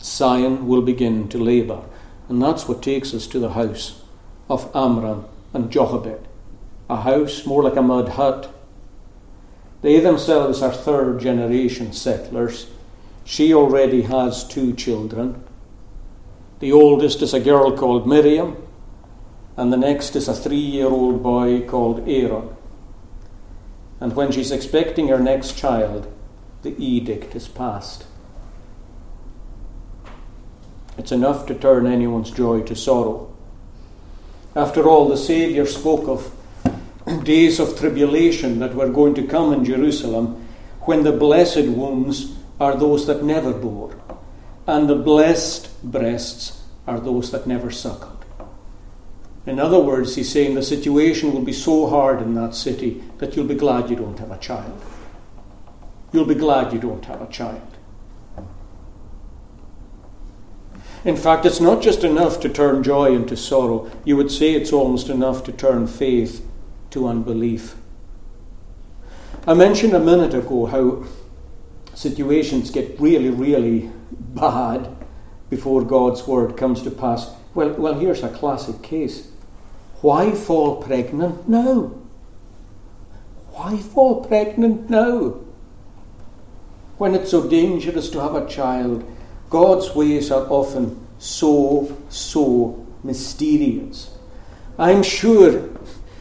[0.00, 1.82] Zion will begin to labour.
[2.28, 4.02] And that's what takes us to the house
[4.48, 6.26] of Amram and Jochebed.
[6.88, 8.52] A house more like a mud hut.
[9.82, 12.66] They themselves are third generation settlers
[13.30, 15.44] she already has two children.
[16.58, 18.56] The oldest is a girl called Miriam,
[19.56, 22.56] and the next is a three year old boy called Aaron.
[24.00, 26.12] And when she's expecting her next child,
[26.62, 28.04] the edict is passed.
[30.98, 33.32] It's enough to turn anyone's joy to sorrow.
[34.56, 36.34] After all, the Saviour spoke of
[37.18, 40.46] days of tribulation that were going to come in Jerusalem
[40.82, 43.96] when the blessed wombs are those that never bore,
[44.66, 48.24] and the blessed breasts are those that never suckled.
[49.46, 53.34] In other words, he's saying the situation will be so hard in that city that
[53.34, 54.80] you'll be glad you don't have a child.
[56.12, 57.62] You'll be glad you don't have a child.
[61.04, 63.90] In fact, it's not just enough to turn joy into sorrow.
[64.04, 66.46] You would say it's almost enough to turn faith
[66.90, 67.76] to unbelief.
[69.46, 71.04] I mentioned a minute ago how
[71.94, 74.96] situations get really, really bad
[75.48, 77.30] before God's word comes to pass.
[77.54, 79.28] Well, well, here's a classic case.
[80.00, 81.92] Why fall pregnant now?
[83.52, 85.40] Why fall pregnant now?
[86.96, 89.04] When it's so dangerous to have a child,
[89.50, 94.16] God's ways are often so, so mysterious.
[94.78, 95.68] I'm sure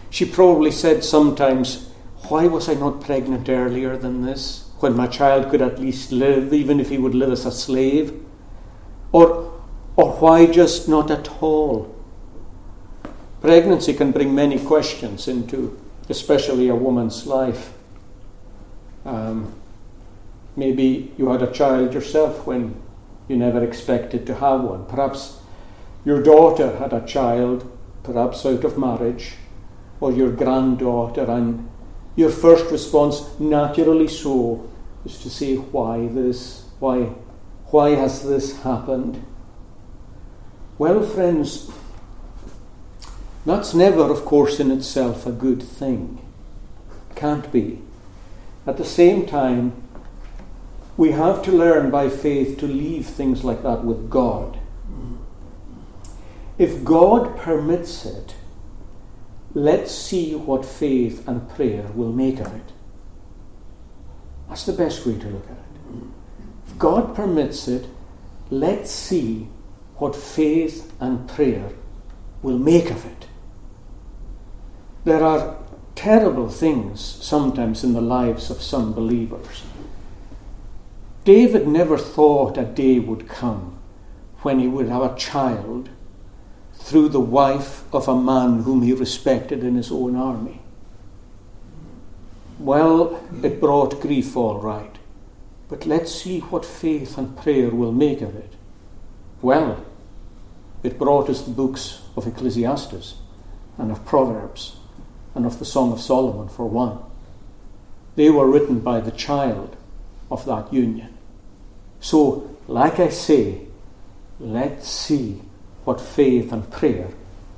[0.10, 1.90] she probably said sometimes,
[2.28, 6.54] why was I not pregnant earlier than this, when my child could at least live,
[6.54, 8.14] even if he would live as a slave?
[9.12, 9.62] Or,
[9.96, 11.96] or why just not at all?
[13.42, 15.80] Pregnancy can bring many questions into,
[16.10, 17.74] especially a woman's life.
[19.06, 19.54] Um,
[20.56, 22.76] maybe you had a child yourself when
[23.28, 24.86] you never expected to have one.
[24.86, 25.40] Perhaps
[26.04, 27.70] your daughter had a child,
[28.04, 29.36] perhaps out of marriage,
[30.00, 31.70] or your granddaughter, and
[32.16, 34.70] your first response, naturally so,
[35.06, 36.66] is to say, Why this?
[36.80, 37.04] Why,
[37.68, 39.26] why has this happened?
[40.78, 41.70] Well, friends,
[43.46, 46.22] that's never, of course, in itself a good thing.
[47.16, 47.82] Can't be.
[48.66, 49.82] At the same time,
[50.96, 54.60] we have to learn by faith to leave things like that with God.
[56.58, 58.36] If God permits it,
[59.54, 62.74] let's see what faith and prayer will make of it.
[64.48, 66.04] That's the best way to look at it.
[66.68, 67.88] If God permits it,
[68.50, 69.48] let's see
[69.98, 71.72] what faith and prayer
[72.42, 73.28] will make of it.
[75.04, 75.58] There are
[75.96, 79.64] terrible things sometimes in the lives of some believers.
[81.26, 83.78] David never thought a day would come
[84.42, 85.90] when he would have a child
[86.80, 90.62] through the wife of a man whom he respected in his own army.
[92.58, 94.98] Well, it brought grief all right,
[95.68, 98.54] but let's see what faith and prayer will make of it.
[99.42, 99.86] Well,
[100.82, 103.16] it brought us the books of Ecclesiastes
[103.78, 104.78] and of Proverbs
[105.36, 107.00] and of the Song of Solomon, for one.
[108.16, 109.76] They were written by the child
[110.32, 111.18] of that union.
[112.00, 113.68] So, like I say,
[114.40, 115.42] let's see
[115.90, 117.08] what faith and prayer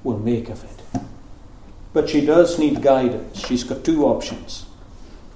[0.06, 1.02] will make of it.
[1.92, 3.46] But she does need guidance.
[3.46, 4.68] She's got two options.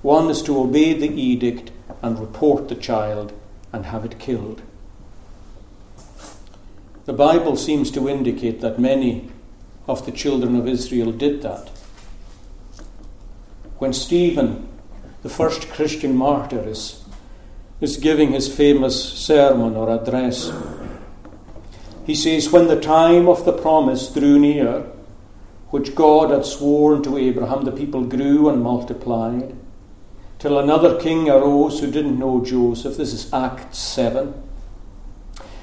[0.01, 1.71] One is to obey the edict
[2.01, 3.33] and report the child
[3.73, 4.61] and have it killed.
[7.03, 9.29] The Bible seems to indicate that many
[9.89, 11.69] of the children of Israel did that.
[13.77, 14.69] When Stephen,
[15.21, 17.03] the first Christian martyr, is,
[17.81, 20.49] is giving his famous sermon or address,
[22.05, 24.85] he says, When the time of the promise drew near,
[25.69, 29.55] which God had sworn to Abraham, the people grew and multiplied,
[30.39, 32.97] till another king arose who didn't know Joseph.
[32.97, 34.33] This is Acts 7.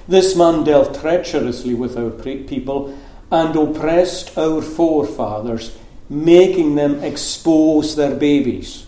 [0.09, 2.99] This man dealt treacherously with our people
[3.31, 5.77] and oppressed our forefathers
[6.13, 8.85] making them expose their babies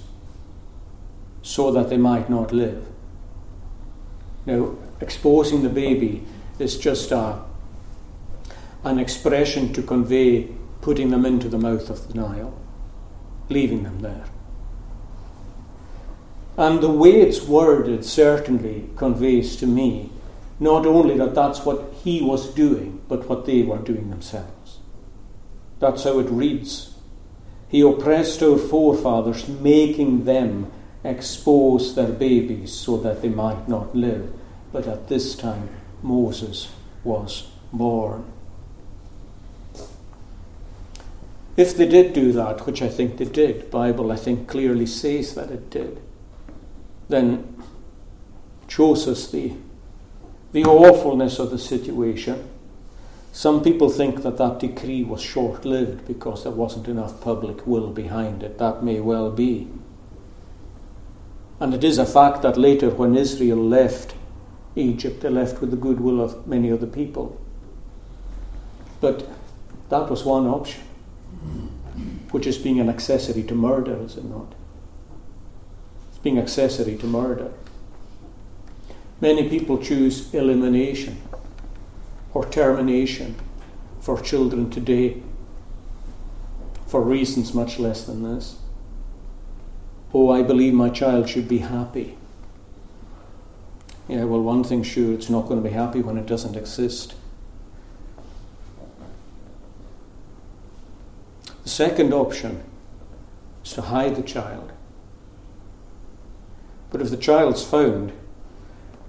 [1.43, 2.87] so that they might not live.
[4.45, 6.27] Now, exposing the baby
[6.59, 7.43] is just a,
[8.85, 10.49] an expression to convey
[10.81, 12.59] putting them into the mouth of the Nile,
[13.49, 14.25] leaving them there.
[16.57, 20.11] And the way it's worded certainly conveys to me
[20.61, 24.79] not only that that's what he was doing, but what they were doing themselves.
[25.81, 26.95] That's how it reads
[27.75, 30.71] he oppressed our forefathers, making them
[31.03, 34.33] expose their babies so that they might not live.
[34.73, 35.69] But at this time,
[36.05, 36.69] Moses
[37.03, 38.25] was born.
[41.57, 45.35] If they did do that, which I think they did, Bible I think clearly says
[45.35, 46.01] that it did,
[47.09, 47.57] then
[48.69, 49.55] shows us the,
[50.53, 52.49] the awfulness of the situation
[53.35, 57.91] some people think that that decree was short lived because there wasn't enough public will
[57.91, 58.59] behind it.
[58.59, 59.67] That may well be.
[61.59, 64.15] And it is a fact that later, when Israel left
[64.77, 67.41] Egypt, they left with the goodwill of many other people.
[69.01, 69.29] But
[69.89, 70.83] that was one option,
[72.31, 74.55] which is being an accessory to murder, is it not?
[76.09, 77.53] It's being accessory to murder.
[79.21, 81.21] Many people choose elimination
[82.33, 83.37] or termination
[84.01, 85.23] for children today
[86.87, 88.57] for reasons much less than this.
[90.13, 92.17] Oh, I believe my child should be happy.
[94.09, 97.15] Yeah, well, one thing sure, it's not going to be happy when it doesn't exist.
[101.63, 102.63] The second option
[103.65, 104.73] is to hide the child.
[106.91, 108.13] But if the child's found,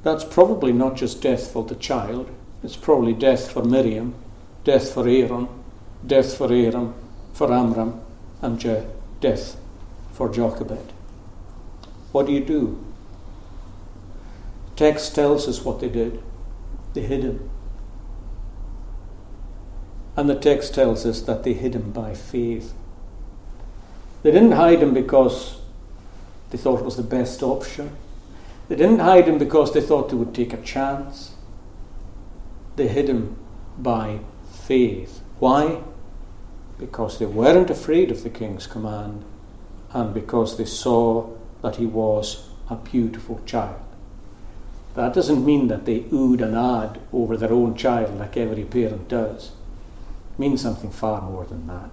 [0.04, 2.30] that's probably not just death for the child,
[2.64, 4.16] it's probably death for Miriam,
[4.64, 5.50] death for Aaron,
[6.08, 6.96] death for Aram,
[7.34, 8.02] for Amram,
[8.42, 8.60] and
[9.20, 9.58] death
[10.14, 10.94] for Jochebed.
[12.14, 12.84] What do you do?
[14.76, 16.22] Text tells us what they did.
[16.94, 17.50] They hid him.
[20.18, 22.74] And the text tells us that they hid him by faith.
[24.24, 25.58] They didn't hide him because
[26.52, 27.96] They thought it was the best option.
[28.70, 31.36] They didn't hide him because they thought they would take a chance.
[32.76, 33.36] They hid him
[33.78, 34.20] by
[34.52, 35.22] faith.
[35.40, 35.82] Why?
[36.78, 39.26] Because they weren't afraid of the king's command
[39.92, 41.30] and because they saw
[41.62, 43.85] that he was a beautiful child.
[44.96, 49.10] That doesn't mean that they oohed and ahed over their own child like every parent
[49.10, 49.52] does.
[50.34, 51.92] It means something far more than that.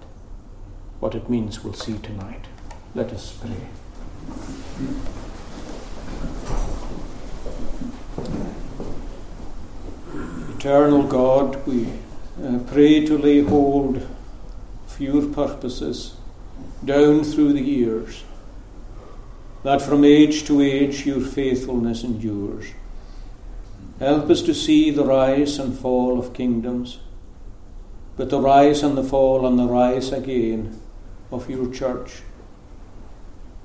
[1.00, 2.46] What it means we'll see tonight.
[2.94, 3.68] Let us pray.
[10.56, 11.88] Eternal God, we
[12.40, 16.14] uh, pray to lay hold of your purposes
[16.84, 18.22] down through the years,
[19.64, 22.66] that from age to age your faithfulness endures.
[23.98, 26.98] Help us to see the rise and fall of kingdoms,
[28.16, 30.80] but the rise and the fall and the rise again
[31.30, 32.22] of your church.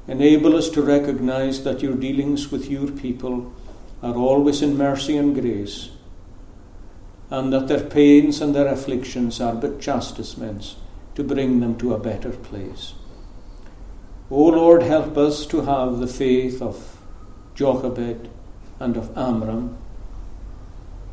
[0.08, 3.52] Enable us to recognize that your dealings with your people
[4.02, 5.90] are always in mercy and grace,
[7.30, 10.76] and that their pains and their afflictions are but chastisements
[11.16, 12.94] to bring them to a better place.
[14.30, 16.98] O Lord, help us to have the faith of
[17.56, 18.30] Jochebed
[18.80, 19.78] and of Amram.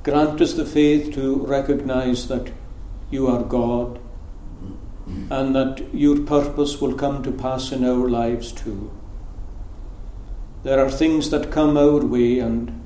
[0.05, 2.53] Grant us the faith to recognize that
[3.11, 3.99] you are God
[5.31, 8.93] and that your purpose will come to pass in our lives too.
[10.63, 12.85] There are things that come our way and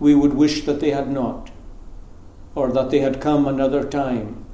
[0.00, 1.50] we would wish that they had not,
[2.54, 4.46] or that they had come another time.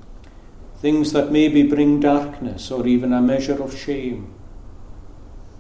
[0.79, 4.35] Things that maybe bring darkness or even a measure of shame.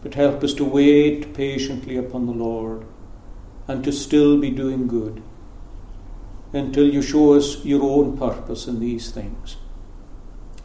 [0.03, 2.85] But help us to wait patiently upon the Lord
[3.69, 5.23] and to still be doing good
[6.53, 9.57] until you show us your own purpose in these things.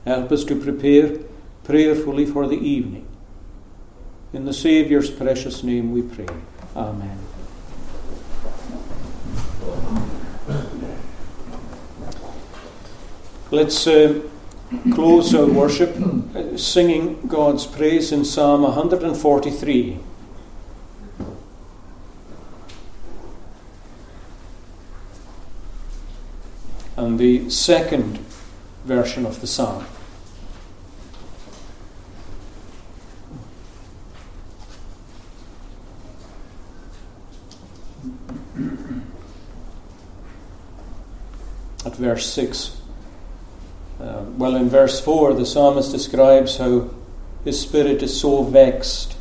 [0.05, 1.19] Help us to prepare
[1.63, 3.07] prayerfully for the evening.
[4.33, 6.27] In the Saviour's precious name we pray.
[6.75, 7.19] Amen.
[13.51, 14.21] Let's uh,
[14.91, 15.95] close our worship
[16.35, 19.99] uh, singing God's praise in Psalm 143.
[26.97, 28.19] And the second
[28.85, 29.85] version of the psalm.
[41.85, 42.81] At verse 6.
[43.99, 46.89] Uh, well, in verse 4, the psalmist describes how
[47.43, 49.15] his spirit is so vexed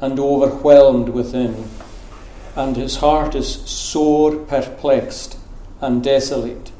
[0.00, 1.68] and overwhelmed within,
[2.56, 5.36] and his heart is sore perplexed
[5.80, 6.72] and desolate.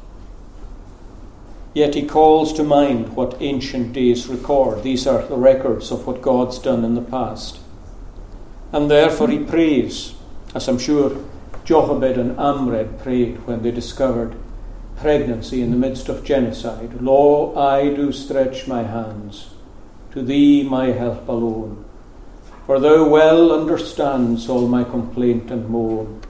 [1.73, 4.83] Yet he calls to mind what ancient days record.
[4.83, 7.59] These are the records of what God's done in the past.
[8.73, 10.13] And therefore he prays,
[10.53, 11.17] as I'm sure
[11.63, 14.35] Jochebed and Amram prayed when they discovered
[14.97, 17.01] pregnancy in the midst of genocide.
[17.01, 19.51] Lo, I do stretch my hands
[20.11, 21.85] to thee, my help alone.
[22.65, 26.21] For thou well understands all my complaint and moan.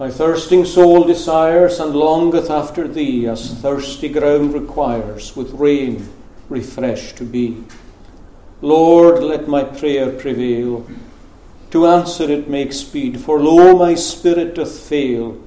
[0.00, 6.08] My thirsting soul desires and longeth after thee, as thirsty ground requires, with rain
[6.48, 7.62] refreshed to be.
[8.62, 10.88] Lord, let my prayer prevail.
[11.72, 15.38] To answer it make speed, for lo, my spirit doth fail.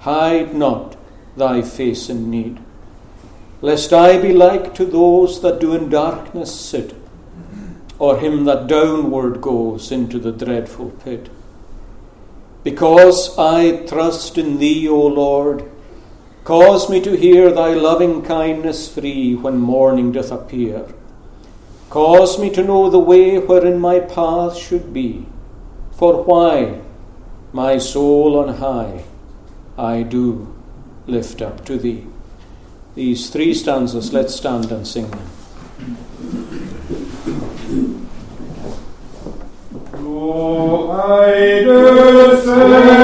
[0.00, 0.98] Hide not
[1.34, 2.58] thy face in need.
[3.62, 6.94] Lest I be like to those that do in darkness sit,
[7.98, 11.30] or him that downward goes into the dreadful pit.
[12.64, 15.70] Because I trust in thee, O Lord,
[16.44, 20.86] cause me to hear thy loving kindness free when morning doth appear.
[21.90, 25.26] Cause me to know the way wherein my path should be.
[25.92, 26.80] For why,
[27.52, 29.04] my soul on high,
[29.76, 30.56] I do
[31.06, 32.06] lift up to thee.
[32.94, 35.28] These three stanzas, let's stand and sing them.
[39.96, 42.23] Oh, I do
[42.66, 43.03] stretch